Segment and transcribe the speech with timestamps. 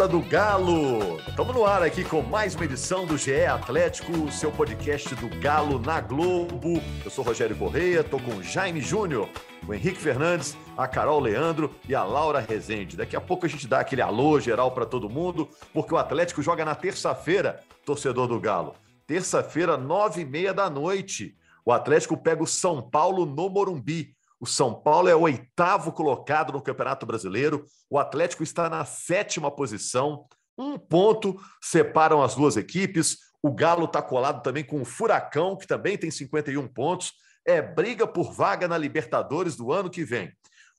[0.00, 1.20] Massa do Galo!
[1.28, 5.78] Estamos no ar aqui com mais uma edição do GE Atlético, seu podcast do Galo
[5.78, 6.80] na Globo.
[7.04, 9.28] Eu sou Rogério Correia, estou com Jaime Júnior,
[9.68, 12.96] o Henrique Fernandes, a Carol Leandro e a Laura Rezende.
[12.96, 16.40] Daqui a pouco a gente dá aquele alô geral para todo mundo, porque o Atlético
[16.40, 18.74] joga na terça-feira, torcedor do Galo.
[19.06, 21.36] Terça-feira, nove e meia da noite.
[21.62, 24.14] O Atlético pega o São Paulo no Morumbi.
[24.40, 27.66] O São Paulo é o oitavo colocado no Campeonato Brasileiro.
[27.90, 30.24] O Atlético está na sétima posição.
[30.56, 33.18] Um ponto separam as duas equipes.
[33.42, 37.12] O Galo está colado também com o Furacão, que também tem 51 pontos.
[37.46, 40.32] É briga por vaga na Libertadores do ano que vem.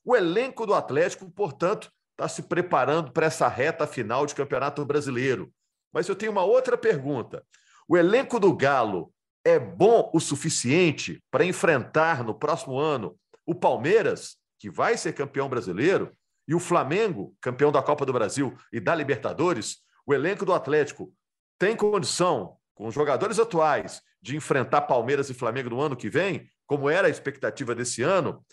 [0.04, 5.52] O elenco do Atlético, portanto, está se preparando para essa reta final de Campeonato Brasileiro.
[5.92, 7.44] Mas eu tenho uma outra pergunta.
[7.88, 9.12] O elenco do Galo
[9.44, 15.48] é bom o suficiente para enfrentar no próximo ano o Palmeiras, que vai ser campeão
[15.48, 16.12] brasileiro,
[16.46, 21.12] e o Flamengo, campeão da Copa do Brasil e da Libertadores, o elenco do Atlético
[21.58, 26.48] tem condição, com os jogadores atuais, de enfrentar Palmeiras e Flamengo no ano que vem,
[26.66, 28.44] como era a expectativa desse ano.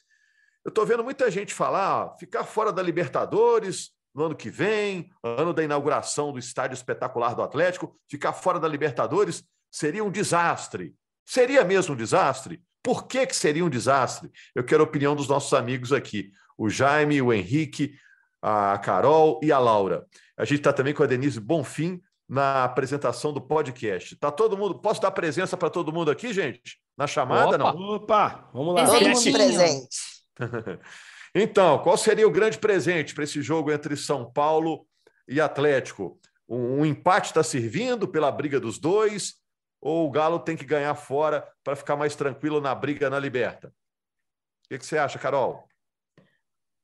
[0.63, 5.11] Eu estou vendo muita gente falar, ah, ficar fora da Libertadores no ano que vem,
[5.23, 10.95] ano da inauguração do estádio espetacular do Atlético, ficar fora da Libertadores seria um desastre.
[11.25, 12.63] Seria mesmo um desastre?
[12.81, 14.31] Por que, que seria um desastre?
[14.55, 17.95] Eu quero a opinião dos nossos amigos aqui, o Jaime, o Henrique,
[18.41, 20.05] a Carol e a Laura.
[20.37, 24.15] A gente está também com a Denise Bonfim na apresentação do podcast.
[24.15, 24.79] Tá todo mundo?
[24.79, 26.79] Posso dar presença para todo mundo aqui, gente?
[26.95, 27.95] Na chamada, Opa, não?
[27.95, 28.85] Opa, vamos lá.
[28.85, 29.97] Todo mundo presente.
[31.33, 34.85] então, qual seria o grande presente para esse jogo entre São Paulo
[35.27, 36.19] e Atlético?
[36.47, 39.38] Um, um empate está servindo pela briga dos dois?
[39.81, 43.67] Ou o Galo tem que ganhar fora para ficar mais tranquilo na briga na Liberta?
[43.67, 45.67] O que, que você acha, Carol?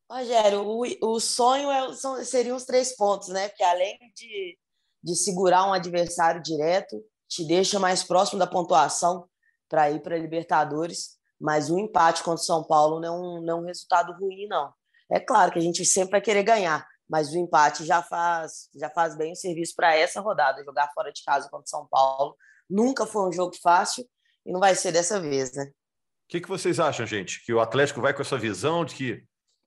[0.10, 3.50] Rogério, o, o sonho é, são, seriam os três pontos, né?
[3.50, 4.58] Porque além de,
[5.04, 9.28] de segurar um adversário direto, te deixa mais próximo da pontuação
[9.68, 11.16] para ir para a Libertadores.
[11.40, 14.48] Mas o empate contra o São Paulo não é, um, não é um resultado ruim,
[14.48, 14.74] não.
[15.12, 18.90] É claro que a gente sempre vai querer ganhar, mas o empate já faz, já
[18.90, 20.64] faz bem o serviço para essa rodada.
[20.64, 22.36] Jogar fora de casa contra o São Paulo
[22.70, 24.06] Nunca foi um jogo fácil
[24.46, 25.66] e não vai ser dessa vez, né?
[25.66, 27.44] O que, que vocês acham, gente?
[27.46, 29.24] Que o Atlético vai com essa visão de que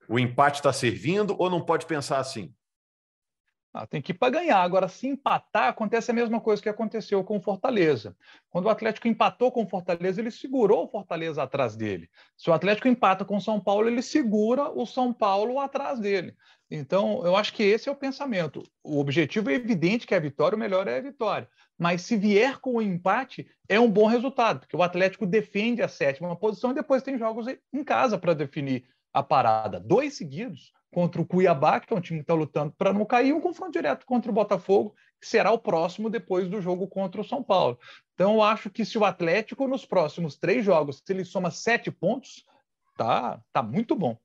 [0.09, 2.53] o empate está servindo ou não pode pensar assim?
[3.73, 4.61] Ah, tem que ir para ganhar.
[4.61, 8.17] Agora, se empatar, acontece a mesma coisa que aconteceu com o Fortaleza.
[8.51, 12.11] Quando o Atlético empatou com o Fortaleza, ele segurou o Fortaleza atrás dele.
[12.37, 16.35] Se o Atlético empata com o São Paulo, ele segura o São Paulo atrás dele.
[16.71, 18.63] Então, eu acho que esse é o pensamento.
[18.83, 21.49] O objetivo é evidente que é a vitória, o melhor é a vitória.
[21.79, 25.89] Mas se vier com o empate, é um bom resultado, porque o Atlético defende a
[25.89, 29.79] sétima posição e depois tem jogos em casa para definir a parada.
[29.79, 33.33] Dois seguidos contra o Cuiabá, que é um time que está lutando para não cair,
[33.33, 37.25] um confronto direto contra o Botafogo, que será o próximo depois do jogo contra o
[37.25, 37.79] São Paulo.
[38.15, 41.91] Então, eu acho que se o Atlético, nos próximos três jogos, se ele soma sete
[41.91, 42.45] pontos,
[42.97, 44.19] tá, tá muito bom.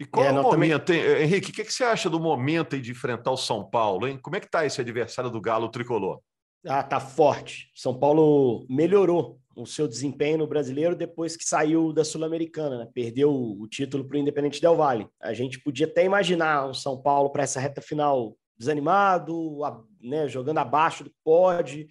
[0.00, 1.22] E qual é, o momento, também...
[1.22, 4.18] Henrique, o que, que, você acha do momento de enfrentar o São Paulo, hein?
[4.20, 6.22] Como é que está esse adversário do Galo tricolor?
[6.66, 7.70] Ah, tá forte.
[7.74, 12.88] São Paulo melhorou o seu desempenho no brasileiro depois que saiu da Sul-Americana, né?
[12.94, 15.06] perdeu o título para o Independente Del Valle.
[15.20, 19.58] A gente podia até imaginar um São Paulo para essa reta final desanimado,
[20.00, 20.26] né?
[20.28, 21.88] jogando abaixo do que pode,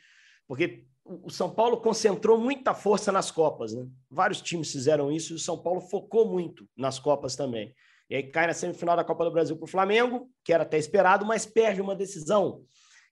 [0.48, 3.74] porque o São Paulo concentrou muita força nas Copas.
[3.76, 3.86] Né?
[4.10, 7.72] Vários times fizeram isso e o São Paulo focou muito nas Copas também.
[8.10, 10.78] E aí cai na semifinal da Copa do Brasil para o Flamengo, que era até
[10.78, 12.64] esperado, mas perde uma decisão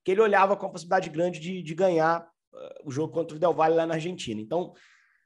[0.04, 3.40] que ele olhava com a possibilidade grande de, de ganhar uh, o jogo contra o
[3.40, 4.42] Del Valle lá na Argentina.
[4.42, 4.74] Então,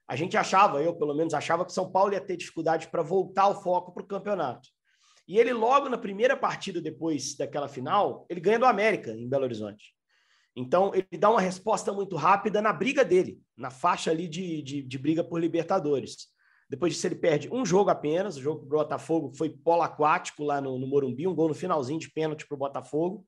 [0.08, 3.48] a gente achava, eu pelo menos achava, que São Paulo ia ter dificuldade para voltar
[3.48, 4.68] o foco para o campeonato.
[5.26, 9.46] E ele, logo na primeira partida depois daquela final, ele ganha do América em Belo
[9.46, 9.94] Horizonte.
[10.54, 14.82] Então, ele dá uma resposta muito rápida na briga dele, na faixa ali de, de,
[14.82, 16.28] de briga por Libertadores.
[16.72, 18.38] Depois disso, ele perde um jogo apenas.
[18.38, 21.54] O jogo para o Botafogo foi polo aquático lá no, no Morumbi, um gol no
[21.54, 23.26] finalzinho de pênalti para o Botafogo.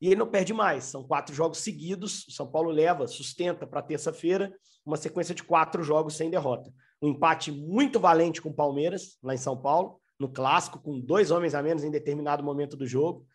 [0.00, 0.84] E ele não perde mais.
[0.84, 2.24] São quatro jogos seguidos.
[2.28, 4.54] O São Paulo leva, sustenta para terça-feira
[4.86, 6.72] uma sequência de quatro jogos sem derrota.
[7.02, 11.32] Um empate muito valente com o Palmeiras, lá em São Paulo, no clássico, com dois
[11.32, 13.26] homens a menos em determinado momento do jogo.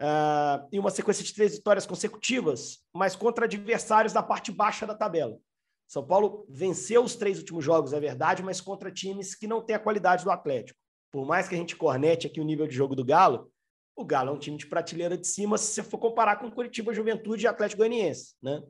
[0.00, 4.96] Uh, e uma sequência de três vitórias consecutivas, mas contra adversários da parte baixa da
[4.96, 5.38] tabela.
[5.88, 9.76] São Paulo venceu os três últimos jogos, é verdade, mas contra times que não têm
[9.76, 10.78] a qualidade do Atlético.
[11.12, 13.50] Por mais que a gente cornete aqui o nível de jogo do Galo,
[13.94, 16.92] o Galo é um time de prateleira de cima se você for comparar com Curitiba
[16.92, 18.62] Juventude e Atlético Goianiense, né?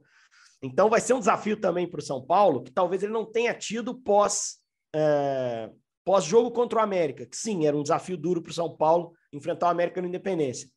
[0.63, 3.53] Então vai ser um desafio também para o São Paulo, que talvez ele não tenha
[3.53, 4.59] tido pós,
[4.95, 5.71] é,
[6.05, 9.67] pós-jogo contra o América, que sim, era um desafio duro para o São Paulo enfrentar
[9.67, 10.69] o América no Independência.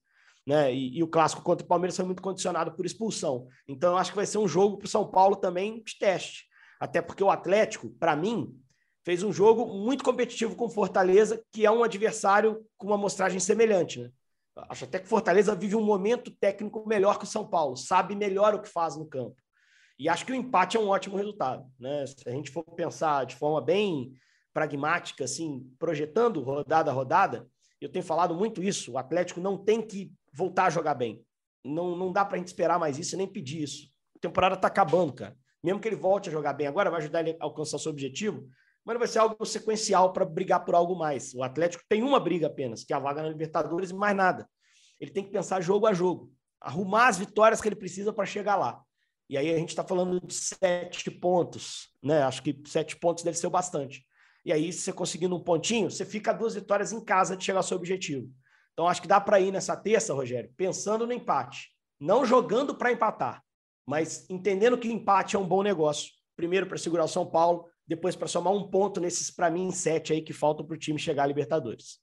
[0.49, 0.73] Né?
[0.73, 3.47] E, e, o clássico contra o Palmeiras foi muito condicionado por expulsão.
[3.67, 6.47] Então, eu acho que vai ser um jogo para o São Paulo também de teste.
[6.79, 8.59] Até porque o Atlético, para mim,
[9.05, 13.99] fez um jogo muito competitivo com Fortaleza, que é um adversário com uma amostragem semelhante.
[13.99, 14.11] Né?
[14.67, 18.55] Acho até que Fortaleza vive um momento técnico melhor que o São Paulo, sabe melhor
[18.55, 19.35] o que faz no campo.
[19.99, 21.63] E acho que o empate é um ótimo resultado.
[21.79, 22.07] Né?
[22.07, 24.13] Se a gente for pensar de forma bem
[24.51, 27.47] pragmática, assim, projetando rodada a rodada,
[27.79, 28.93] eu tenho falado muito isso.
[28.93, 31.23] O Atlético não tem que voltar a jogar bem.
[31.63, 33.87] Não, não dá para a gente esperar mais isso nem pedir isso.
[34.15, 35.35] A temporada está acabando, cara.
[35.63, 38.47] Mesmo que ele volte a jogar bem agora, vai ajudar ele a alcançar seu objetivo,
[38.85, 41.33] mas vai ser algo sequencial para brigar por algo mais.
[41.33, 44.49] O Atlético tem uma briga apenas, que é a vaga na Libertadores e mais nada.
[44.99, 48.55] Ele tem que pensar jogo a jogo, arrumar as vitórias que ele precisa para chegar
[48.55, 48.81] lá.
[49.29, 52.23] E aí a gente está falando de sete pontos, né?
[52.23, 54.03] Acho que sete pontos deve ser o bastante.
[54.43, 57.59] E aí, se você conseguindo um pontinho, você fica duas vitórias em casa de chegar
[57.59, 58.31] ao seu objetivo.
[58.79, 61.67] Então, acho que dá para ir nessa terça, Rogério, pensando no empate.
[61.99, 63.43] Não jogando para empatar,
[63.85, 66.13] mas entendendo que o empate é um bom negócio.
[66.33, 70.13] Primeiro para segurar o São Paulo, depois para somar um ponto nesses, para mim, sete
[70.13, 71.99] aí que faltam para o time chegar à Libertadores.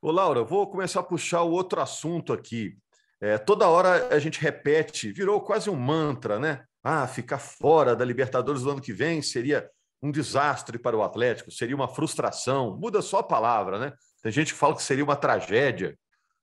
[0.00, 2.78] Ô, Laura, vou começar a puxar o outro assunto aqui.
[3.20, 6.64] É, toda hora a gente repete, virou quase um mantra, né?
[6.82, 9.70] Ah, ficar fora da Libertadores do ano que vem seria
[10.02, 12.78] um desastre para o Atlético, seria uma frustração.
[12.78, 13.92] Muda só a palavra, né?
[14.26, 15.96] Tem gente que fala que seria uma tragédia.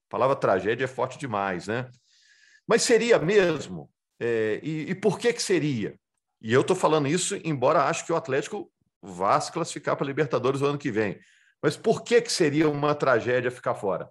[0.07, 1.91] A palavra tragédia é forte demais, né?
[2.65, 3.91] Mas seria mesmo?
[4.17, 5.99] É, e, e, por que que seria?
[6.41, 8.71] E eu estou falando isso, embora acho que o Atlético
[9.01, 11.19] vá se classificar para a Libertadores o ano que vem.
[11.61, 14.09] Mas por que que seria uma tragédia ficar fora?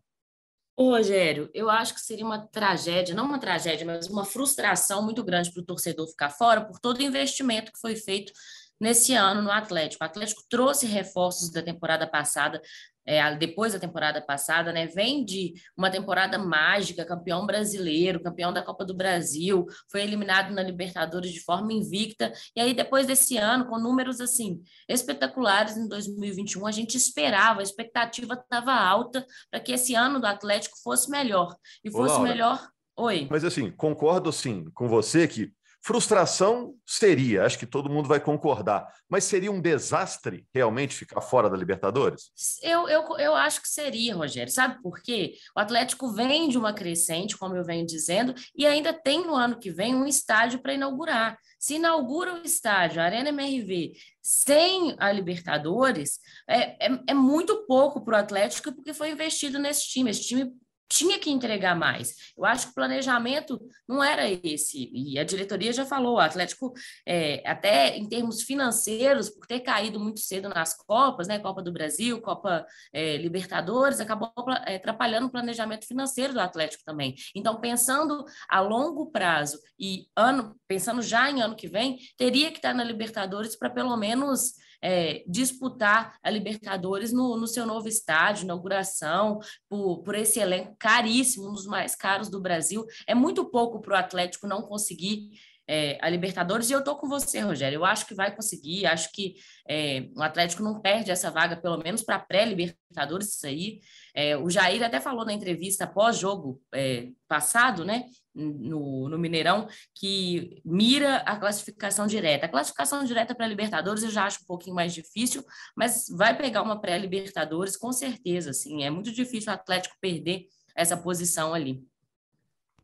[0.76, 5.24] Ô, Rogério, eu acho que seria uma tragédia, não uma tragédia, mas uma frustração muito
[5.24, 8.34] grande para o torcedor ficar fora por todo o investimento que foi feito
[8.82, 10.02] nesse ano no Atlético.
[10.02, 12.60] O Atlético trouxe reforços da temporada passada,
[13.06, 14.86] é, depois da temporada passada, né?
[14.86, 20.64] Vem de uma temporada mágica, campeão brasileiro, campeão da Copa do Brasil, foi eliminado na
[20.64, 22.32] Libertadores de forma invicta.
[22.56, 27.62] E aí, depois desse ano, com números assim espetaculares em 2021, a gente esperava, a
[27.62, 31.54] expectativa estava alta para que esse ano do Atlético fosse melhor.
[31.84, 32.68] E fosse Olá, melhor.
[32.96, 33.28] Oi.
[33.30, 35.52] Mas assim, concordo sim com você que
[35.84, 41.50] Frustração seria, acho que todo mundo vai concordar, mas seria um desastre realmente ficar fora
[41.50, 42.30] da Libertadores?
[42.62, 44.52] Eu, eu, eu acho que seria, Rogério.
[44.52, 45.34] Sabe por quê?
[45.56, 49.58] O Atlético vem de uma crescente, como eu venho dizendo, e ainda tem no ano
[49.58, 51.36] que vem um estádio para inaugurar.
[51.58, 53.92] Se inaugura o estádio, a Arena MRV,
[54.22, 59.88] sem a Libertadores, é, é, é muito pouco para o Atlético porque foi investido nesse
[59.88, 60.10] time.
[60.10, 60.52] Esse time
[60.92, 62.32] tinha que entregar mais.
[62.36, 63.58] Eu acho que o planejamento
[63.88, 64.90] não era esse.
[64.92, 66.74] E a diretoria já falou, o Atlético,
[67.06, 71.38] é, até em termos financeiros, por ter caído muito cedo nas Copas, né?
[71.38, 74.30] Copa do Brasil, Copa é, Libertadores, acabou
[74.66, 77.14] é, atrapalhando o planejamento financeiro do Atlético também.
[77.34, 82.58] Então, pensando a longo prazo e ano, pensando já em ano que vem, teria que
[82.58, 88.44] estar na Libertadores para pelo menos é, disputar a Libertadores no, no, seu novo estádio,
[88.44, 92.84] inauguração, por, por esse elenco caríssimo, um dos mais caros do Brasil.
[93.06, 95.30] É muito pouco para o Atlético não conseguir
[95.68, 97.76] é, a Libertadores, e eu estou com você, Rogério.
[97.76, 99.36] Eu acho que vai conseguir, acho que
[99.68, 103.80] é, o Atlético não perde essa vaga, pelo menos para pré-Libertadores, isso aí.
[104.14, 108.04] É, o Jair até falou na entrevista pós-jogo é, passado, né?
[108.34, 112.46] No, no, Mineirão, que mira a classificação direta.
[112.46, 115.44] A classificação direta para Libertadores eu já acho um pouquinho mais difícil,
[115.76, 118.50] mas vai pegar uma pré-Libertadores com certeza.
[118.50, 121.84] Assim, é muito difícil o Atlético perder essa posição ali.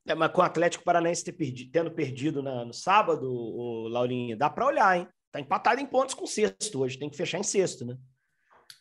[0.08, 4.34] É, mas com o Atlético Paranaense ter perdido, tendo perdido na, no sábado, o Laurinha,
[4.34, 5.06] dá para olhar, hein?
[5.30, 7.94] Tá empatado em pontos com sexto hoje, tem que fechar em sexto, né?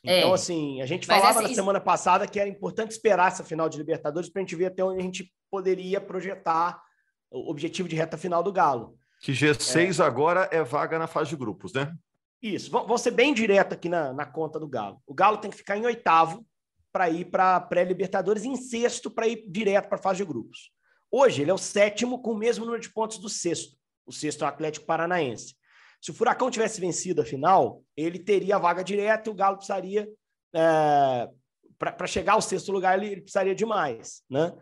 [0.02, 0.34] Então, é.
[0.34, 3.78] assim, a gente falava essa, na semana passada que era importante esperar essa final de
[3.78, 6.82] Libertadores para a gente ver até onde a gente poderia projetar
[7.30, 8.98] o objetivo de reta final do Galo.
[9.22, 10.06] Que G6 é.
[10.06, 11.94] agora é vaga na fase de grupos, né?
[12.42, 15.02] Isso, vou ser bem direto aqui na, na conta do Galo.
[15.06, 16.46] O Galo tem que ficar em oitavo
[16.94, 20.72] para ir para pré-Libertadores, em sexto para ir direto para a fase de grupos.
[21.12, 23.78] Hoje, ele é o sétimo com o mesmo número de pontos do sexto.
[24.06, 25.56] O sexto é o Atlético Paranaense.
[26.02, 29.58] Se o Furacão tivesse vencido a final, ele teria a vaga direta e o Galo
[29.58, 30.08] precisaria
[30.54, 31.30] é,
[31.78, 34.54] para chegar ao sexto lugar, ele, ele, precisaria de mais, né?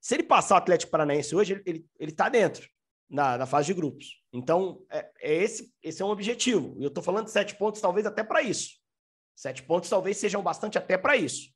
[0.00, 2.68] Se ele passar o Atlético Paranaense hoje, ele está dentro
[3.08, 4.22] na, na, fase de grupos.
[4.32, 6.76] Então, é, é, esse, esse é um objetivo.
[6.78, 8.72] E eu estou falando de sete pontos, talvez até para isso.
[9.34, 11.53] Sete pontos talvez sejam bastante até para isso.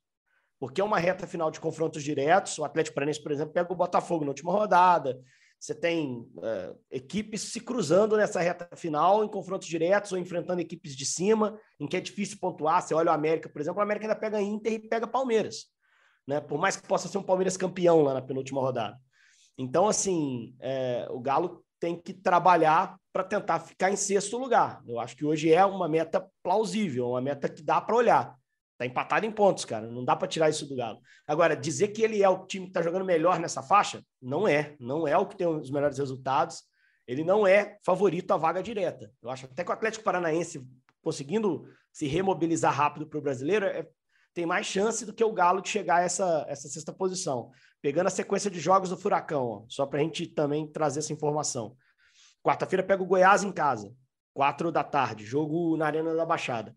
[0.59, 2.57] Porque é uma reta final de confrontos diretos.
[2.57, 5.19] O Atlético Paranaense, por exemplo, pega o Botafogo na última rodada.
[5.59, 10.95] Você tem uh, equipes se cruzando nessa reta final em confrontos diretos ou enfrentando equipes
[10.95, 12.81] de cima, em que é difícil pontuar.
[12.81, 15.65] Você olha o América, por exemplo, o América ainda pega Inter e pega Palmeiras.
[16.25, 16.39] Né?
[16.39, 18.97] Por mais que possa ser um Palmeiras campeão lá na penúltima rodada.
[19.57, 24.81] Então, assim, é, o Galo tem que trabalhar para tentar ficar em sexto lugar.
[24.87, 28.38] Eu acho que hoje é uma meta plausível, uma meta que dá para olhar.
[28.79, 29.87] Está empatado em pontos, cara.
[29.87, 31.01] Não dá para tirar isso do Galo.
[31.27, 34.77] Agora, dizer que ele é o time que está jogando melhor nessa faixa, não é.
[34.79, 36.63] Não é o que tem os melhores resultados.
[37.05, 39.11] Ele não é favorito à vaga direta.
[39.21, 40.65] Eu acho até que o Atlético Paranaense,
[41.01, 43.85] conseguindo se remobilizar rápido para o brasileiro, é,
[44.33, 47.51] tem mais chance do que o Galo de chegar a essa, essa sexta posição.
[47.81, 51.11] Pegando a sequência de jogos do Furacão, ó, só para a gente também trazer essa
[51.11, 51.75] informação.
[52.41, 53.93] Quarta-feira pega o Goiás em casa,
[54.33, 56.73] quatro da tarde, jogo na Arena da Baixada.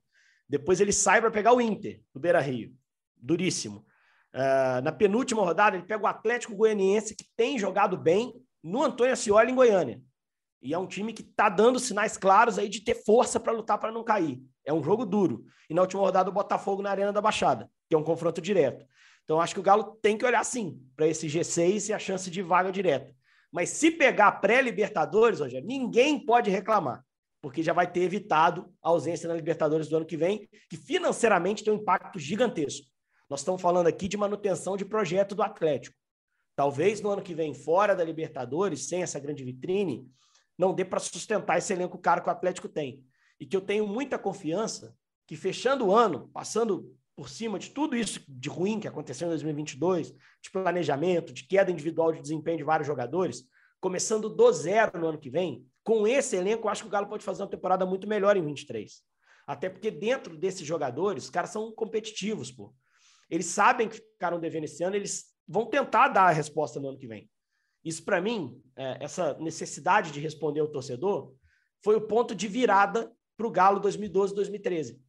[0.53, 2.77] Depois ele sai para pegar o Inter, do Beira Rio.
[3.17, 3.87] Duríssimo.
[4.35, 9.15] Uh, na penúltima rodada, ele pega o Atlético Goianiense, que tem jogado bem, no Antônio
[9.15, 10.03] Ascioli, em Goiânia.
[10.61, 13.79] E é um time que está dando sinais claros aí de ter força para lutar
[13.79, 14.43] para não cair.
[14.63, 15.43] É um jogo duro.
[15.71, 18.85] E na última rodada, o Botafogo na Arena da Baixada, que é um confronto direto.
[19.25, 22.31] Então, acho que o Galo tem que olhar sim para esse G6 e a chance
[22.31, 23.11] de vaga direta.
[23.51, 27.03] Mas se pegar pré-Libertadores, Rogério, ninguém pode reclamar
[27.43, 31.65] porque já vai ter evitado a ausência na Libertadores do ano que vem, que financeiramente
[31.65, 32.87] tem um impacto gigantesco.
[33.29, 35.97] Nós estamos falando aqui de manutenção de projeto do Atlético.
[36.55, 40.09] Talvez no ano que vem, fora da Libertadores, sem essa grande vitrine,
[40.57, 43.05] não dê para sustentar esse elenco caro que o Atlético tem.
[43.41, 44.95] E que eu tenho muita confiança
[45.27, 49.31] que, fechando o ano, passando por cima de tudo isso de ruim que aconteceu em
[49.31, 53.45] 2022, de planejamento, de queda individual de desempenho de vários jogadores,
[53.81, 57.09] começando do zero no ano que vem, com esse elenco, eu acho que o Galo
[57.09, 59.03] pode fazer uma temporada muito melhor em 23.
[59.47, 62.75] Até porque dentro desses jogadores, os caras são competitivos, pô.
[63.29, 66.99] Eles sabem que ficaram devendo esse ano, eles vão tentar dar a resposta no ano
[66.99, 67.29] que vem.
[67.85, 71.35] Isso, para mim, é, essa necessidade de responder ao torcedor,
[71.83, 75.01] foi o ponto de virada para o Galo 2012-2013.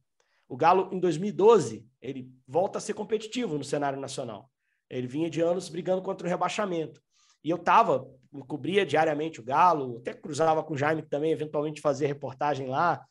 [0.48, 4.50] O Galo, em 2012, ele volta a ser competitivo no cenário nacional.
[4.90, 7.00] Ele vinha de anos brigando contra o rebaixamento.
[7.44, 8.08] E eu estava,
[8.48, 13.04] cobria diariamente o Galo, até cruzava com o Jaime também, eventualmente fazia reportagem lá,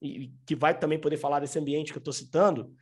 [0.00, 2.72] e, que vai também poder falar desse ambiente que eu estou citando.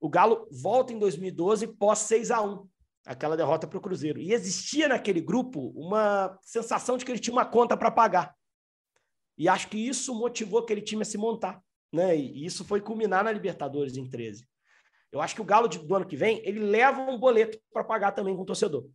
[0.00, 2.68] O Galo volta em 2012 pós 6 a 1
[3.08, 4.20] aquela derrota para o Cruzeiro.
[4.20, 8.36] E existia naquele grupo uma sensação de que ele tinha uma conta para pagar.
[9.36, 11.62] E acho que isso motivou aquele time a se montar.
[11.90, 12.16] Né?
[12.18, 14.46] E isso foi culminar na Libertadores em 13.
[15.10, 18.12] Eu acho que o Galo do ano que vem, ele leva um boleto para pagar
[18.12, 18.86] também com o torcedor.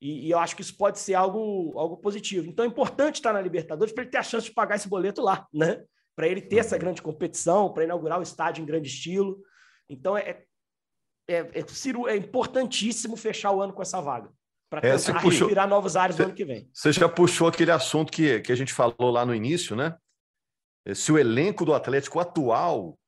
[0.00, 2.48] E, e, eu acho que isso pode ser algo, algo positivo.
[2.48, 5.20] Então é importante estar na Libertadores para ele ter a chance de pagar esse boleto
[5.20, 5.84] lá, né?
[6.16, 6.80] Para ele ter essa uhum.
[6.80, 9.42] grande competição, para inaugurar o estádio em grande estilo.
[9.88, 10.42] Então é,
[11.28, 11.64] é, é,
[12.08, 14.30] é importantíssimo fechar o ano com essa vaga.
[14.70, 16.70] Para é, tentar puxou, respirar novos áreas no ano que vem.
[16.72, 19.96] Você já puxou aquele assunto que, que a gente falou lá no início, né?
[20.94, 22.98] Se o elenco do Atlético atual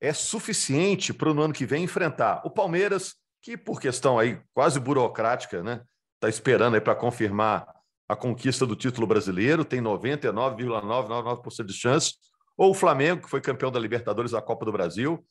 [0.00, 4.78] é suficiente para o ano que vem enfrentar o Palmeiras, que por questão aí quase
[4.78, 5.82] burocrática, né?
[6.24, 7.66] Está esperando para confirmar
[8.08, 12.14] a conquista do título brasileiro, tem 99,999% de chance,
[12.56, 15.24] ou o Flamengo, que foi campeão da Libertadores da Copa do Brasil.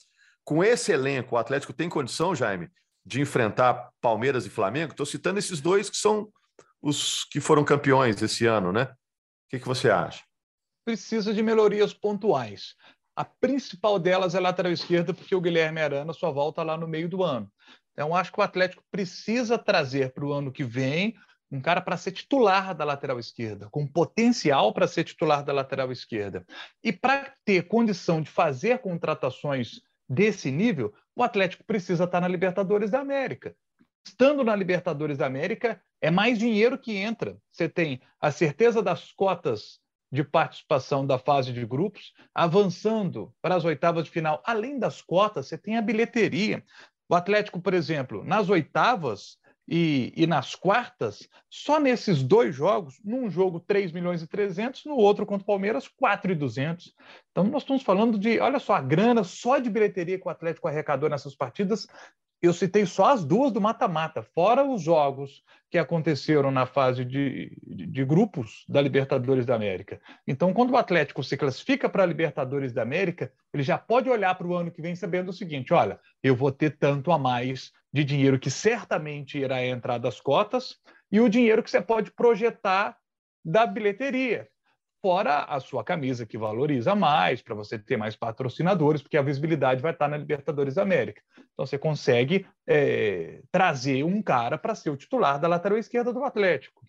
[0.43, 2.69] Com esse elenco, o Atlético tem condição, Jaime,
[3.05, 4.91] de enfrentar Palmeiras e Flamengo?
[4.91, 6.29] Estou citando esses dois que são
[6.81, 8.83] os que foram campeões esse ano, né?
[8.83, 8.87] O
[9.49, 10.23] que, que você acha?
[10.85, 12.75] Precisa de melhorias pontuais.
[13.15, 16.87] A principal delas é a lateral esquerda, porque o Guilherme Arana só volta lá no
[16.87, 17.49] meio do ano.
[17.93, 21.15] Então, acho que o Atlético precisa trazer para o ano que vem
[21.51, 25.91] um cara para ser titular da lateral esquerda, com potencial para ser titular da lateral
[25.91, 26.43] esquerda.
[26.83, 32.89] E para ter condição de fazer contratações desse nível, o Atlético precisa estar na Libertadores
[32.89, 33.55] da América.
[34.05, 37.37] Estando na Libertadores da América, é mais dinheiro que entra.
[37.51, 39.79] Você tem a certeza das cotas
[40.11, 44.43] de participação da fase de grupos, avançando para as oitavas de final.
[44.45, 46.63] Além das cotas, você tem a bilheteria.
[47.07, 53.29] O Atlético, por exemplo, nas oitavas e, e, nas quartas, só nesses dois jogos, num
[53.29, 56.93] jogo 3 milhões e 300, no outro contra o Palmeiras 4 e 200.
[57.31, 60.67] Então nós estamos falando de, olha só, a grana só de bilheteria que o Atlético
[60.67, 61.87] arrecadou nessas partidas
[62.43, 67.57] eu citei só as duas do mata-mata, fora os jogos que aconteceram na fase de,
[67.65, 70.01] de, de, grupos da Libertadores da América.
[70.27, 74.35] Então, quando o Atlético se classifica para a Libertadores da América, ele já pode olhar
[74.35, 77.71] para o ano que vem sabendo o seguinte: olha, eu vou ter tanto a mais
[77.93, 80.75] de dinheiro que certamente irá entrar das cotas
[81.09, 82.97] e o dinheiro que você pode projetar
[83.45, 84.49] da bilheteria
[85.03, 89.81] fora a sua camisa, que valoriza mais, para você ter mais patrocinadores, porque a visibilidade
[89.81, 91.21] vai estar na Libertadores América.
[91.53, 96.23] Então, você consegue é, trazer um cara para ser o titular da lateral esquerda do
[96.23, 96.81] Atlético.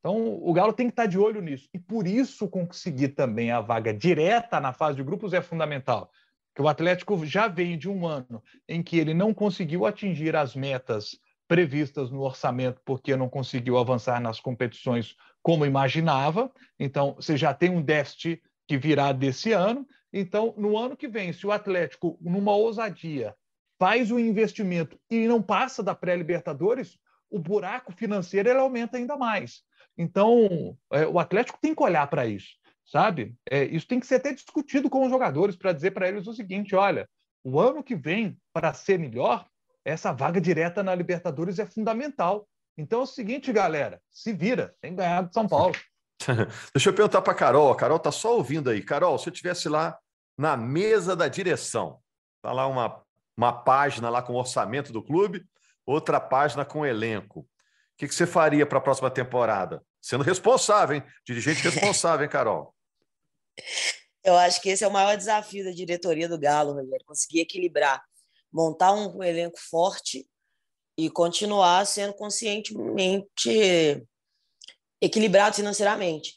[0.00, 1.68] Então, o Galo tem que estar de olho nisso.
[1.72, 6.10] E por isso, conseguir também a vaga direta na fase de grupos é fundamental.
[6.56, 10.56] Que o Atlético já vem de um ano em que ele não conseguiu atingir as
[10.56, 16.50] metas previstas no orçamento porque não conseguiu avançar nas competições como imaginava.
[16.78, 19.86] Então, você já tem um déficit que virá desse ano.
[20.12, 23.34] Então, no ano que vem, se o Atlético, numa ousadia,
[23.78, 26.98] faz o investimento e não passa da pré-Libertadores,
[27.30, 29.62] o buraco financeiro ele aumenta ainda mais.
[29.96, 32.50] Então, é, o Atlético tem que olhar para isso,
[32.84, 33.34] sabe?
[33.50, 36.34] É, isso tem que ser até discutido com os jogadores para dizer para eles o
[36.34, 37.08] seguinte: olha,
[37.42, 39.46] o ano que vem, para ser melhor,
[39.84, 42.46] essa vaga direta na Libertadores é fundamental.
[42.80, 45.74] Então é o seguinte, galera, se vira, tem ganhado de São Paulo.
[46.74, 47.70] Deixa eu perguntar para a Carol.
[47.70, 48.82] A Carol está só ouvindo aí.
[48.82, 49.98] Carol, se eu tivesse lá
[50.36, 52.00] na mesa da direção,
[52.36, 53.02] está lá uma,
[53.36, 55.44] uma página lá com o orçamento do clube,
[55.84, 57.40] outra página com o elenco.
[57.40, 57.46] O
[57.98, 59.82] que, que você faria para a próxima temporada?
[60.00, 61.04] Sendo responsável, hein?
[61.26, 62.74] Dirigente responsável, hein, Carol?
[64.24, 67.04] Eu acho que esse é o maior desafio da diretoria do Galo, Rogério.
[67.06, 68.02] Conseguir equilibrar,
[68.52, 70.29] montar um elenco forte
[70.96, 74.06] e continuar sendo conscientemente
[75.00, 76.34] equilibrado financeiramente.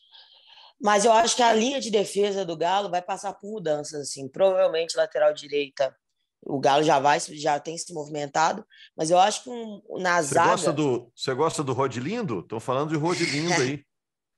[0.81, 4.27] Mas eu acho que a linha de defesa do Galo vai passar por mudanças, assim.
[4.27, 5.95] Provavelmente lateral direita,
[6.41, 10.33] o Galo já vai, já tem se movimentado, mas eu acho que um, na você
[10.33, 10.51] zaga...
[10.51, 12.39] Gosta do, você gosta do Rodilindo?
[12.39, 13.85] Estão falando de Rodilindo aí.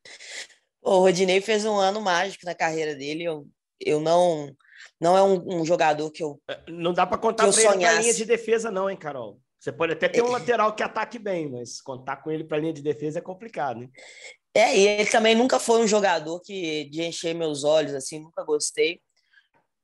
[0.81, 3.24] o Rodinei fez um ano mágico na carreira dele.
[3.24, 3.48] Eu,
[3.79, 4.55] eu não
[5.01, 8.00] não é um, um jogador que eu é, não dá para contar para ele a
[8.00, 9.41] linha de defesa não, hein, Carol?
[9.65, 12.59] Você pode até ter um lateral que ataque bem, mas contar com ele para a
[12.59, 13.89] linha de defesa é complicado, né?
[14.53, 18.44] É, e ele também nunca foi um jogador que de encher meus olhos, assim, nunca
[18.44, 19.01] gostei.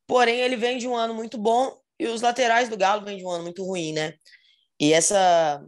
[0.05, 3.25] Porém, ele vem de um ano muito bom e os laterais do Galo vêm de
[3.25, 4.13] um ano muito ruim, né?
[4.79, 5.65] E essa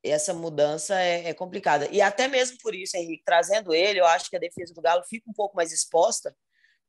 [0.00, 1.88] essa mudança é, é, complicada.
[1.90, 5.02] E até mesmo por isso, Henrique, trazendo ele, eu acho que a defesa do Galo
[5.08, 6.32] fica um pouco mais exposta.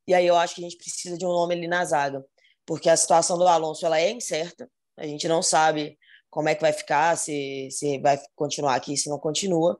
[0.06, 2.24] E aí eu acho que a gente precisa de um nome ali na zaga,
[2.64, 4.70] porque a situação do Alonso ela é incerta.
[4.96, 5.98] A gente não sabe
[6.38, 9.76] como é que vai ficar, se, se vai continuar aqui, se não continua.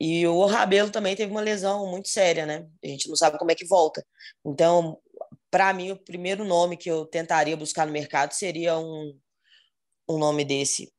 [0.00, 2.66] E o Rabelo também teve uma lesão muito séria, né?
[2.82, 4.02] A gente não sabe como é que volta.
[4.42, 4.98] Então,
[5.50, 9.20] para mim, o primeiro nome que eu tentaria buscar no mercado seria um,
[10.08, 10.90] um nome desse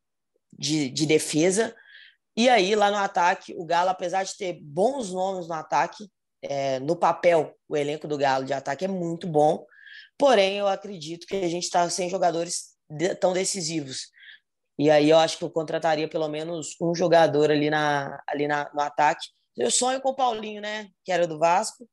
[0.55, 1.75] de, de defesa.
[2.37, 6.07] E aí, lá no ataque, o Galo, apesar de ter bons nomes no ataque,
[6.39, 9.65] é, no papel, o elenco do Galo de ataque é muito bom.
[10.19, 14.12] Porém, eu acredito que a gente está sem jogadores de, tão decisivos.
[14.77, 18.69] E aí eu acho que eu contrataria pelo menos um jogador ali, na, ali na,
[18.73, 19.27] no ataque.
[19.55, 20.89] Eu sonho com o Paulinho, né?
[21.05, 21.87] Que era do Vasco.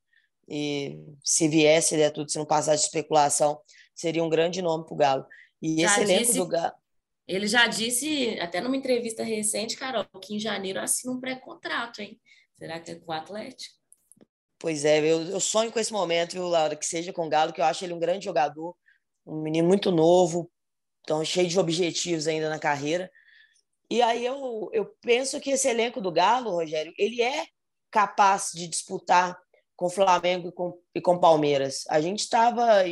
[0.49, 3.61] E se viesse, der tudo, se não passar de especulação,
[3.95, 5.27] seria um grande nome para o Galo.
[5.61, 6.73] E já esse elenco disse, do Galo.
[7.29, 12.19] Ele já disse, até numa entrevista recente, Carol, que em janeiro assina um pré-contrato, hein?
[12.55, 13.77] Será que é com o Atlético?
[14.59, 16.75] Pois é, eu, eu sonho com esse momento, viu, Laura?
[16.75, 18.77] Que seja com o Galo, que eu acho ele um grande jogador,
[19.25, 20.51] um menino muito novo,
[21.03, 23.11] então, cheio de objetivos ainda na carreira.
[23.91, 27.47] E aí eu, eu penso que esse elenco do Galo, Rogério, ele é
[27.91, 29.37] capaz de disputar
[29.75, 31.85] com o Flamengo e com, e com Palmeiras.
[31.89, 32.85] A gente estava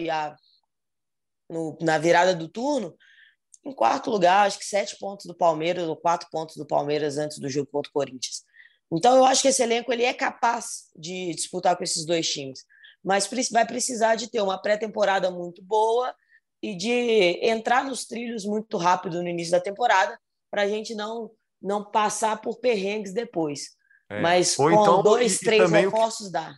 [1.80, 2.96] na virada do turno
[3.64, 7.38] em quarto lugar, acho que sete pontos do Palmeiras ou quatro pontos do Palmeiras antes
[7.38, 8.42] do jogo contra o Corinthians.
[8.90, 12.64] Então eu acho que esse elenco ele é capaz de disputar com esses dois times,
[13.04, 16.14] mas vai precisar de ter uma pré-temporada muito boa
[16.62, 20.18] e de entrar nos trilhos muito rápido no início da temporada
[20.50, 23.76] para a gente não não passar por perrengues depois.
[24.08, 24.20] É.
[24.20, 26.54] Mas Ou com então, dois, e, três e reforços dá.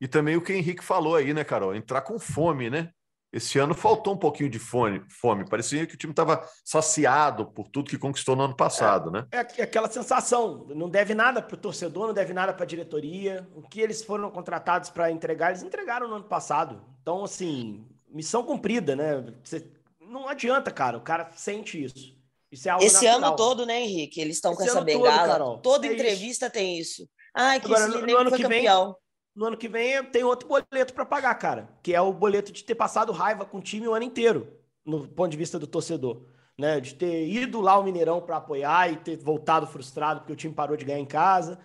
[0.00, 1.74] E também o que o Henrique falou aí, né, Carol?
[1.74, 2.90] Entrar com fome, né?
[3.32, 5.44] Esse ano faltou um pouquinho de fome, fome.
[5.48, 9.26] Parecia que o time estava saciado por tudo que conquistou no ano passado, é, né?
[9.32, 13.44] É aquela sensação, não deve nada para o torcedor, não deve nada para a diretoria.
[13.52, 16.80] O que eles foram contratados para entregar, eles entregaram no ano passado.
[17.02, 19.24] Então, assim, missão cumprida, né?
[19.42, 19.66] Você,
[20.00, 22.14] não adianta, cara, o cara sente isso.
[22.50, 23.16] Isso é Esse natural.
[23.30, 24.20] ano todo, né, Henrique?
[24.20, 25.38] Eles estão com essa bengala.
[25.38, 26.52] Todo, Toda é entrevista isso.
[26.52, 27.08] tem isso.
[27.34, 28.84] Ah, que Agora, no, no ano que campeão.
[28.86, 28.94] vem,
[29.34, 32.62] no ano que vem tem outro boleto para pagar, cara, que é o boleto de
[32.62, 36.22] ter passado raiva com o time o ano inteiro, no ponto de vista do torcedor.
[36.56, 36.78] né?
[36.78, 40.54] De ter ido lá ao Mineirão para apoiar e ter voltado frustrado porque o time
[40.54, 41.58] parou de ganhar em casa.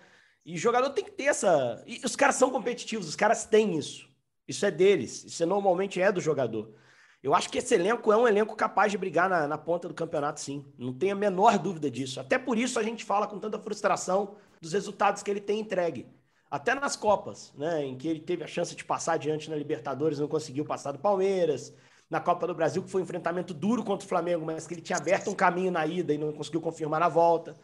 [0.44, 1.80] E jogador tem que ter essa.
[1.86, 4.09] E os caras são competitivos, os caras têm isso.
[4.50, 6.74] Isso é deles, isso normalmente é do jogador.
[7.22, 9.94] Eu acho que esse elenco é um elenco capaz de brigar na, na ponta do
[9.94, 10.64] campeonato, sim.
[10.76, 12.18] Não tenho a menor dúvida disso.
[12.18, 16.08] Até por isso a gente fala com tanta frustração dos resultados que ele tem entregue.
[16.50, 17.84] Até nas Copas, né?
[17.84, 20.98] Em que ele teve a chance de passar adiante na Libertadores, não conseguiu passar do
[20.98, 21.72] Palmeiras.
[22.10, 24.82] Na Copa do Brasil, que foi um enfrentamento duro contra o Flamengo, mas que ele
[24.82, 27.54] tinha aberto um caminho na ida e não conseguiu confirmar na volta.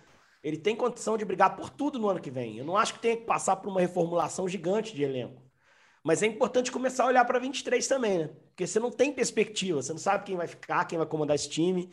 [0.41, 2.59] Ele tem condição de brigar por tudo no ano que vem.
[2.59, 5.46] Eu não acho que tenha que passar por uma reformulação gigante de elenco.
[6.07, 8.31] Mas é importante começar a olhar para 23 também, né?
[8.51, 11.49] Porque você não tem perspectiva, você não sabe quem vai ficar, quem vai comandar esse
[11.49, 11.91] time.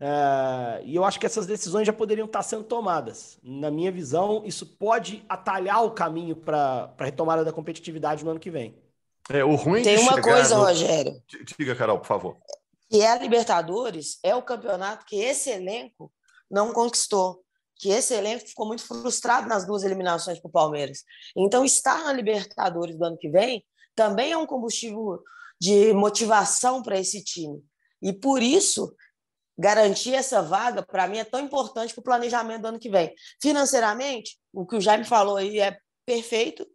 [0.00, 3.40] Uh, e eu acho que essas decisões já poderiam estar sendo tomadas.
[3.42, 8.38] Na minha visão, isso pode atalhar o caminho para a retomada da competitividade no ano
[8.38, 8.80] que vem.
[9.28, 10.62] É, o ruim Tem uma coisa, no...
[10.62, 11.20] Rogério.
[11.58, 12.36] Diga, Carol, por favor.
[12.88, 16.12] Que é a Libertadores, é o campeonato que esse elenco
[16.48, 17.44] não conquistou
[17.78, 21.04] que esse elenco ficou muito frustrado nas duas eliminações para o Palmeiras.
[21.36, 25.22] Então, estar na Libertadores do ano que vem também é um combustível
[25.60, 27.62] de motivação para esse time.
[28.02, 28.94] E por isso,
[29.58, 33.14] garantir essa vaga, para mim, é tão importante para o planejamento do ano que vem.
[33.40, 36.66] Financeiramente, o que o Jaime falou aí é perfeito,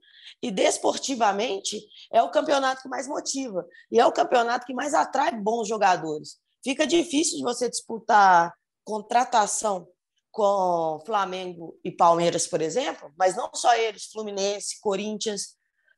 [0.41, 1.79] e desportivamente,
[2.11, 6.37] é o campeonato que mais motiva, e é o campeonato que mais atrai bons jogadores.
[6.63, 8.51] Fica difícil de você disputar
[8.83, 9.87] contratação
[10.31, 15.55] com Flamengo e Palmeiras, por exemplo, mas não só eles, Fluminense, Corinthians,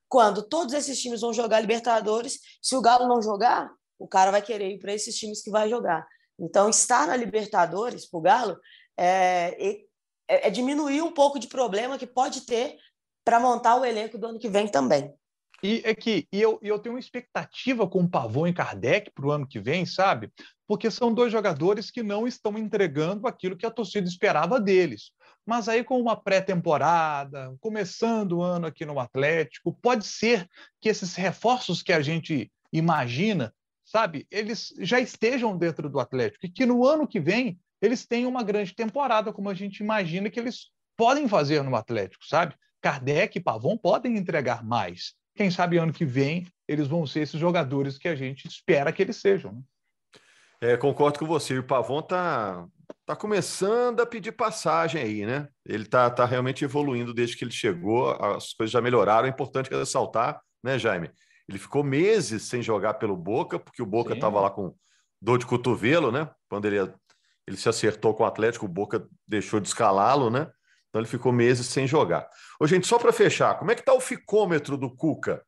[0.10, 4.42] quando todos esses times vão jogar Libertadores, se o Galo não jogar, o cara vai
[4.42, 6.06] querer ir para esses times que vai jogar.
[6.40, 8.58] Então, estar na Libertadores para o Galo
[8.98, 9.86] é,
[10.28, 12.78] é, é diminuir um pouco de problema que pode ter
[13.24, 15.14] para montar o elenco do ano que vem também.
[15.64, 19.26] E é que e eu, eu tenho uma expectativa com o Pavon e Kardec para
[19.26, 20.30] o ano que vem, sabe?
[20.74, 25.12] Porque são dois jogadores que não estão entregando aquilo que a torcida esperava deles.
[25.46, 30.50] Mas aí, com uma pré-temporada, começando o ano aqui no Atlético, pode ser
[30.82, 33.54] que esses reforços que a gente imagina,
[33.86, 38.32] sabe, eles já estejam dentro do Atlético e que no ano que vem eles tenham
[38.32, 42.56] uma grande temporada, como a gente imagina que eles podem fazer no Atlético, sabe?
[42.82, 47.40] Kardec e Pavon podem entregar mais quem sabe ano que vem eles vão ser esses
[47.40, 49.54] jogadores que a gente espera que eles sejam.
[49.54, 49.62] Né?
[50.64, 51.60] É, concordo com você.
[51.60, 52.66] O Pavon tá,
[53.06, 55.50] tá começando a pedir passagem aí, né?
[55.66, 58.12] Ele tá, tá realmente evoluindo desde que ele chegou.
[58.12, 59.28] As coisas já melhoraram.
[59.28, 61.12] É importante ressaltar, né, Jaime?
[61.50, 64.74] Ele ficou meses sem jogar pelo Boca, porque o Boca estava lá com
[65.22, 66.32] dor de cotovelo, né?
[66.48, 66.80] Quando ele,
[67.46, 70.50] ele se acertou com o Atlético, o Boca deixou de escalá-lo, né?
[70.88, 72.26] Então ele ficou meses sem jogar.
[72.58, 75.46] Ô, gente, só para fechar, como é que está o ficômetro do Cuca?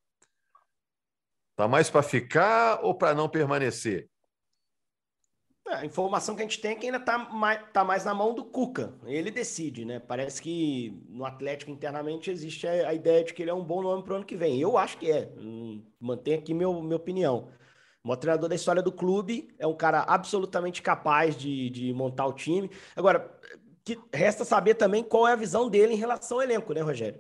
[1.56, 4.10] Tá mais para ficar ou para não permanecer?
[5.68, 8.14] É, a informação que a gente tem é que ainda está mais, tá mais na
[8.14, 8.94] mão do Cuca.
[9.06, 10.00] Ele decide, né?
[10.00, 13.82] Parece que no Atlético internamente existe a, a ideia de que ele é um bom
[13.82, 14.60] nome para o ano que vem.
[14.60, 15.34] Eu acho que é.
[15.38, 17.50] Hum, mantenho aqui meu, minha opinião.
[18.04, 22.28] O maior treinador da história do clube é um cara absolutamente capaz de, de montar
[22.28, 22.70] o time.
[22.96, 23.36] Agora,
[23.84, 27.20] que resta saber também qual é a visão dele em relação ao elenco, né, Rogério?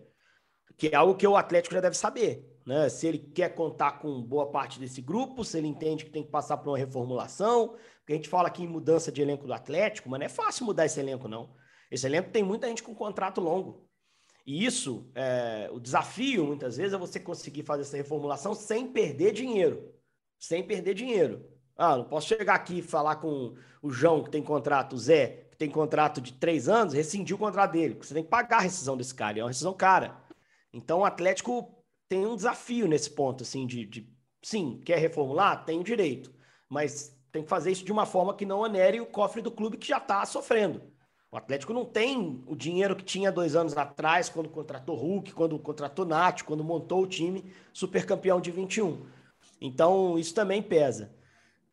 [0.77, 2.89] Que é algo que o Atlético já deve saber, né?
[2.89, 6.32] Se ele quer contar com boa parte desse grupo, se ele entende que tem que
[6.32, 10.10] passar por uma reformulação, porque a gente fala aqui em mudança de elenco do Atlético,
[10.10, 11.54] mas não é fácil mudar esse elenco, não.
[11.91, 13.88] Esse elenco tem muita gente com contrato longo.
[14.45, 19.32] E isso, é, o desafio, muitas vezes, é você conseguir fazer essa reformulação sem perder
[19.32, 19.91] dinheiro.
[20.39, 21.49] Sem perder dinheiro.
[21.75, 25.47] Ah, não posso chegar aqui e falar com o João, que tem contrato, o Zé,
[25.51, 27.97] que tem contrato de três anos, rescindir o contrato dele.
[27.99, 30.15] Você tem que pagar a rescisão desse cara, é uma rescisão cara.
[30.71, 31.74] Então o Atlético
[32.07, 34.09] tem um desafio nesse ponto, assim, de, de
[34.41, 35.65] sim, quer reformular?
[35.65, 36.33] Tem o direito,
[36.69, 39.77] mas tem que fazer isso de uma forma que não onere o cofre do clube
[39.77, 40.81] que já está sofrendo.
[41.31, 45.59] O Atlético não tem o dinheiro que tinha dois anos atrás, quando contratou Hulk, quando
[45.59, 49.05] contratou Nath, quando montou o time super campeão de 21.
[49.59, 51.13] Então, isso também pesa.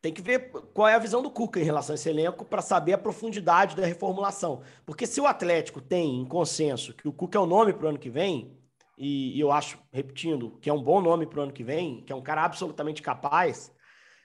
[0.01, 2.61] Tem que ver qual é a visão do Cuca em relação a esse elenco para
[2.61, 4.61] saber a profundidade da reformulação.
[4.85, 7.89] Porque se o Atlético tem em consenso que o Cuca é o nome para o
[7.89, 8.57] ano que vem,
[8.97, 12.03] e, e, eu acho, repetindo, que é um bom nome para o ano que vem,
[12.03, 13.73] que é um cara absolutamente capaz,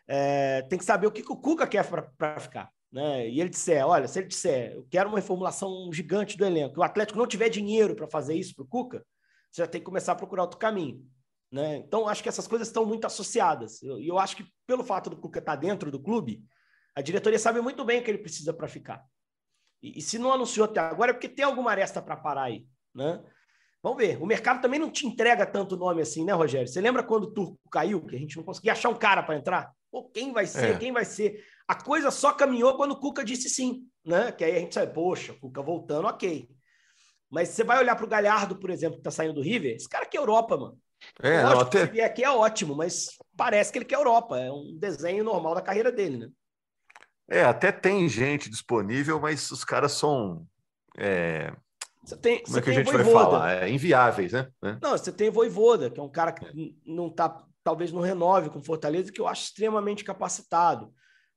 [0.06, 2.70] é, tem que saber o que, que o Cuca quer para ficar.
[2.90, 3.28] Né?
[3.28, 6.80] E ele disser, olha, se ele disser, eu quero uma reformulação gigante do elenco, e
[6.80, 9.04] o Atlético não tiver dinheiro para fazer isso para o Cuca,
[9.50, 11.04] você já tem que começar a procurar outro caminho.
[11.50, 11.76] Né?
[11.76, 13.82] Então, acho que essas coisas estão muito associadas.
[13.82, 16.44] E eu, eu, acho que, pelo fato do Cuca estar tá dentro do clube,
[16.94, 19.04] a diretoria sabe muito bem o que ele precisa para ficar.
[19.82, 22.66] E, e, se não anunciou até agora, é porque tem alguma aresta para parar aí.
[22.94, 23.22] Né?
[23.82, 24.20] Vamos ver.
[24.20, 26.66] O mercado também não te entrega tanto nome assim, né, Rogério?
[26.66, 29.36] Você lembra quando o Turco caiu, que a gente não conseguia achar um cara para
[29.36, 29.72] entrar?
[29.90, 30.74] Pô, quem vai ser?
[30.74, 30.78] É.
[30.78, 31.42] Quem vai ser?
[31.66, 34.32] A coisa só caminhou quando o Cuca disse sim, né?
[34.32, 36.48] Que aí a gente sabe, poxa, Cuca voltando, ok.
[37.30, 39.88] Mas você vai olhar para o Galhardo, por exemplo, que está saindo do River, esse
[39.88, 40.78] cara quer Europa, mano.
[41.22, 41.86] É, Lógico, não, até...
[41.86, 44.38] se vier aqui é ótimo, mas parece que ele quer Europa.
[44.38, 46.28] É um desenho normal da carreira dele, né?
[47.30, 50.46] É, até tem gente disponível, mas os caras são.
[50.96, 51.52] É...
[52.08, 53.52] Você tem, Como é que a gente vai falar?
[53.52, 54.48] É, inviáveis, né?
[54.64, 54.78] É.
[54.80, 56.50] Não, você tem Voivoda, que é um cara que é.
[56.86, 60.90] não está, talvez não renove com Fortaleza, que eu acho extremamente capacitado.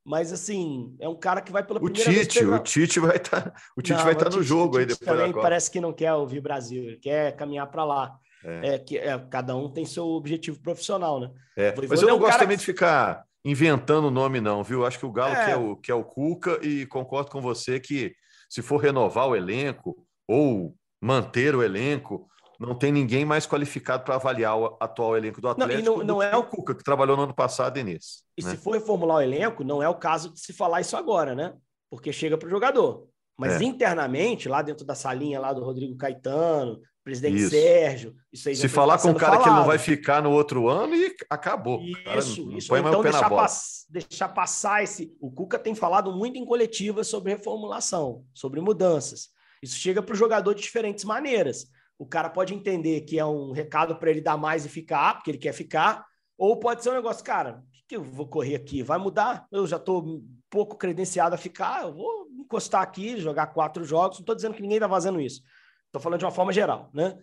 [0.03, 2.55] Mas assim, é um cara que vai pela o primeira Tite, vez.
[2.55, 5.05] O Tite vai estar, tá, o Tite não, vai estar tá no jogo aí depois.
[5.05, 8.15] Também parece que não quer ouvir Brasil, ele quer caminhar para lá.
[8.43, 8.75] É.
[8.75, 8.79] é.
[8.79, 11.29] que é, cada um tem seu objetivo profissional, né?
[11.57, 11.75] É.
[11.87, 12.61] Mas eu não é um gosto também que...
[12.61, 14.85] de ficar inventando o nome, não, viu?
[14.85, 15.45] Acho que o Galo é.
[15.47, 18.15] quer, o, quer o Cuca e concordo com você que
[18.49, 19.95] se for renovar o elenco
[20.31, 22.27] ou manter o elenco,
[22.59, 25.83] não tem ninguém mais qualificado para avaliar o atual elenco do Atlético.
[25.83, 28.23] Não, não, não é o Cuca, que trabalhou no ano passado e nesse.
[28.37, 28.51] E né?
[28.51, 31.53] se for reformular o elenco, não é o caso de se falar isso agora, né?
[31.89, 33.07] Porque chega para o jogador.
[33.37, 33.63] Mas é.
[33.63, 37.49] internamente, lá dentro da salinha lá do Rodrigo Caetano, presidente isso.
[37.49, 38.55] Sérgio, isso aí.
[38.55, 39.43] Se falar com o cara falado.
[39.43, 41.81] que ele não vai ficar no outro ano e acabou.
[41.81, 42.77] Isso, não, isso.
[42.77, 45.11] Então deixar, pass deixar passar esse.
[45.19, 49.29] O Cuca tem falado muito em coletiva sobre reformulação, sobre mudanças.
[49.61, 51.67] Isso chega para o jogador de diferentes maneiras.
[51.97, 55.31] O cara pode entender que é um recado para ele dar mais e ficar, porque
[55.31, 56.05] ele quer ficar,
[56.37, 58.81] ou pode ser um negócio, cara, que eu vou correr aqui?
[58.81, 59.45] Vai mudar?
[59.51, 64.17] Eu já estou pouco credenciado a ficar, eu vou encostar aqui, jogar quatro jogos.
[64.17, 65.41] Não estou dizendo que ninguém está fazendo isso.
[65.87, 67.17] Estou falando de uma forma geral, né?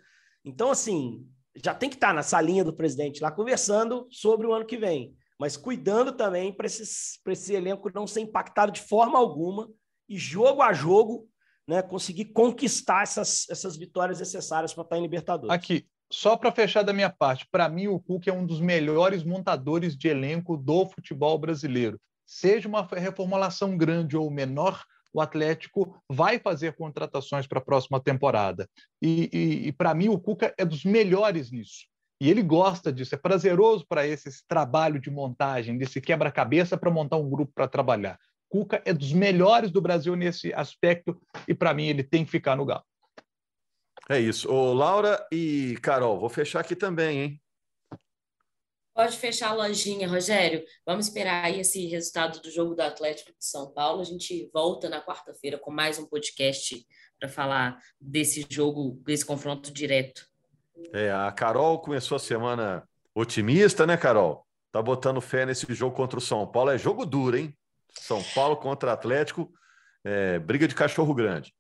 [0.44, 4.52] Então, assim, já tem que estar tá nessa linha do presidente lá conversando sobre o
[4.52, 9.70] ano que vem, mas cuidando também para esse elenco não ser impactado de forma alguma
[10.08, 11.28] e jogo a jogo
[11.68, 15.54] né, conseguir conquistar essas, essas vitórias necessárias para estar em Libertadores.
[15.54, 19.22] Aqui, só para fechar da minha parte, para mim o Cuca é um dos melhores
[19.22, 22.00] montadores de elenco do futebol brasileiro.
[22.26, 28.66] Seja uma reformulação grande ou menor, o Atlético vai fazer contratações para a próxima temporada.
[29.02, 31.86] E, e, e para mim o Cuca é dos melhores nisso.
[32.20, 36.90] E ele gosta disso, é prazeroso para esse, esse trabalho de montagem, desse quebra-cabeça para
[36.90, 38.18] montar um grupo para trabalhar.
[38.48, 42.56] Cuca é dos melhores do Brasil nesse aspecto e para mim ele tem que ficar
[42.56, 42.84] no Galo.
[44.08, 44.50] É isso.
[44.50, 47.42] Ô, Laura e Carol, vou fechar aqui também, hein?
[48.94, 50.64] Pode fechar a lojinha, Rogério.
[50.84, 54.00] Vamos esperar aí esse resultado do jogo do Atlético de São Paulo.
[54.00, 56.84] A gente volta na quarta-feira com mais um podcast
[57.20, 60.26] para falar desse jogo, desse confronto direto.
[60.92, 64.44] É, a Carol começou a semana otimista, né, Carol?
[64.72, 66.70] Tá botando fé nesse jogo contra o São Paulo.
[66.70, 67.56] É jogo duro, hein?
[68.00, 69.50] São Paulo contra Atlético,
[70.04, 71.52] é, briga de cachorro grande.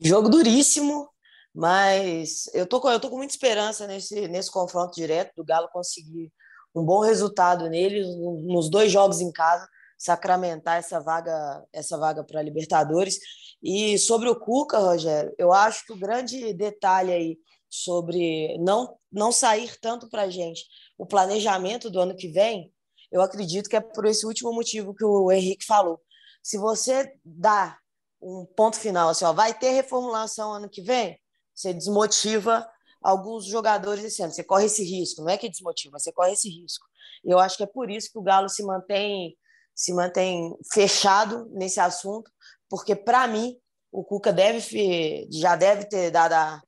[0.00, 1.08] Jogo duríssimo,
[1.54, 5.68] mas eu tô, com, eu tô com muita esperança nesse, nesse confronto direto do Galo
[5.72, 6.30] conseguir
[6.74, 8.04] um bom resultado nele,
[8.44, 13.18] nos dois jogos em casa, sacramentar essa vaga essa vaga para Libertadores.
[13.62, 17.38] E sobre o Cuca, Rogério, eu acho que o grande detalhe aí
[17.70, 20.64] sobre não, não sair tanto para a gente
[20.98, 22.70] o planejamento do ano que vem
[23.10, 26.00] eu acredito que é por esse último motivo que o Henrique falou.
[26.42, 27.78] Se você dá
[28.20, 31.18] um ponto final, assim, ó, vai ter reformulação ano que vem,
[31.54, 32.68] você desmotiva
[33.02, 34.32] alguns jogadores esse ano.
[34.32, 36.86] Você corre esse risco, não é que desmotiva, você corre esse risco.
[37.24, 39.36] Eu acho que é por isso que o Galo se mantém
[39.74, 42.30] se mantém fechado nesse assunto,
[42.66, 43.58] porque para mim
[43.92, 46.62] o Cuca deve já deve ter dado a,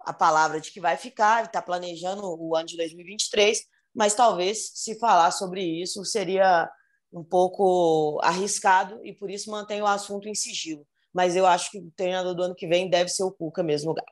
[0.00, 3.62] a palavra de que vai ficar, está planejando o ano de 2023,
[3.94, 6.70] mas talvez se falar sobre isso seria
[7.12, 10.86] um pouco arriscado e por isso mantém o assunto em sigilo.
[11.12, 13.92] Mas eu acho que o treinador do ano que vem deve ser o Cuca mesmo
[13.92, 14.08] Galo.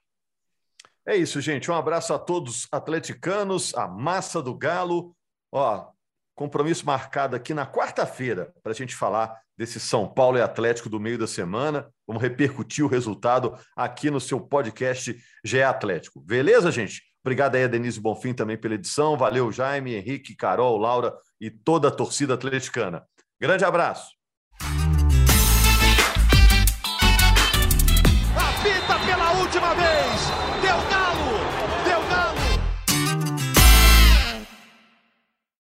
[1.06, 1.70] É isso, gente.
[1.70, 5.16] Um abraço a todos atleticanos, a massa do Galo.
[5.50, 5.88] Ó,
[6.34, 11.00] compromisso marcado aqui na quarta-feira para a gente falar desse São Paulo e Atlético do
[11.00, 11.90] meio da semana.
[12.06, 16.20] Vamos repercutir o resultado aqui no seu podcast GE Atlético.
[16.20, 17.09] Beleza, gente?
[17.22, 19.16] Obrigado aí a Denise Bonfim também pela edição.
[19.16, 23.04] Valeu, Jaime, Henrique, Carol, Laura e toda a torcida atleticana.
[23.40, 24.19] Grande abraço.